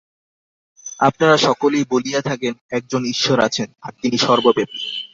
[0.99, 4.79] আপনারা সকলেই বলিয়া থাকেন, একজন ঈশ্বর আছেন, আর তিনি সর্বব্যাপী।